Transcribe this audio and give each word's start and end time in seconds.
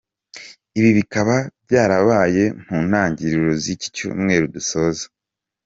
Ibi 0.77 0.89
bikaba 0.97 1.35
byarabaye 1.65 2.43
mu 2.67 2.77
ntangiriro 2.87 3.51
z’iki 3.61 3.87
cyumweru 3.95 4.45
dusoza. 4.55 5.03